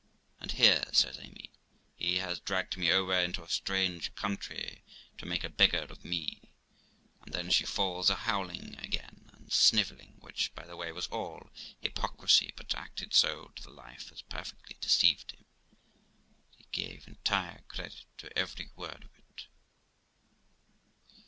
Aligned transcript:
And 0.39 0.53
here', 0.53 0.85
says 0.93 1.19
Amy,' 1.19 1.51
he 1.95 2.17
has 2.17 2.39
dragged 2.39 2.75
me 2.75 2.91
over 2.91 3.13
into 3.13 3.43
a 3.43 3.47
strange 3.49 4.15
country 4.15 4.83
to 5.19 5.27
make 5.27 5.43
a 5.43 5.47
beggar 5.47 5.77
of 5.91 6.03
me'; 6.03 6.41
and 7.21 7.35
then 7.35 7.51
she 7.51 7.67
falls 7.67 8.09
a 8.09 8.15
howling 8.15 8.75
again, 8.79 9.29
and 9.31 9.53
snivelling, 9.53 10.15
which, 10.19 10.55
by 10.55 10.65
the 10.65 10.75
way, 10.75 10.91
was 10.91 11.05
all 11.09 11.51
hypocrisy, 11.81 12.51
but 12.57 12.73
acted 12.73 13.13
so 13.13 13.49
to 13.55 13.61
the 13.61 13.69
life 13.69 14.11
as 14.11 14.23
perfectly 14.23 14.75
deceived 14.81 15.33
him, 15.33 15.45
and 16.57 16.65
he 16.65 16.65
gave 16.71 17.07
entire 17.07 17.61
credit 17.67 18.05
to 18.17 18.35
every 18.35 18.71
word 18.75 19.03
of 19.03 19.11
it. 19.19 19.43